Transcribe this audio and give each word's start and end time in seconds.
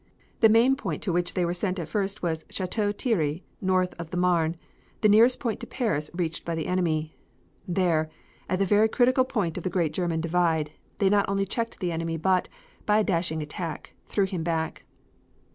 The 0.39 0.49
main 0.49 0.75
point 0.75 1.03
to 1.03 1.13
which 1.13 1.35
they 1.35 1.45
were 1.45 1.53
sent 1.53 1.77
at 1.77 1.87
first 1.87 2.23
was 2.23 2.43
Chateau 2.49 2.91
Thierry, 2.91 3.45
north 3.61 3.93
of 3.99 4.09
the 4.09 4.17
Marne, 4.17 4.57
the 5.01 5.07
nearest 5.07 5.39
point 5.39 5.59
to 5.59 5.67
Paris 5.67 6.09
reached 6.11 6.43
by 6.43 6.55
the 6.55 6.65
enemy. 6.65 7.15
There, 7.67 8.09
at 8.49 8.57
the 8.57 8.65
very 8.65 8.89
critical 8.89 9.25
point 9.25 9.59
of 9.59 9.63
the 9.63 9.69
great 9.69 9.93
German 9.93 10.21
Drive, 10.21 10.69
they 10.97 11.09
not 11.09 11.29
only 11.29 11.45
checked 11.45 11.79
the 11.79 11.91
enemy 11.91 12.17
but, 12.17 12.49
by 12.87 12.97
a 12.97 13.03
dashing 13.03 13.43
attack, 13.43 13.93
threw 14.07 14.25
him 14.25 14.41
back. 14.41 14.85